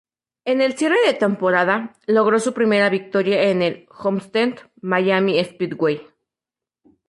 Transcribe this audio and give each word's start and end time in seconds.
En 0.45 0.61
el 0.63 0.73
cierre 0.79 0.95
de 1.05 1.13
temporada, 1.13 1.93
logró 2.07 2.39
su 2.39 2.55
primera 2.55 2.89
victoria 2.89 3.51
en 3.51 3.61
el 3.61 3.85
Homestead-Miami 3.99 5.43
Speedway. 5.43 6.01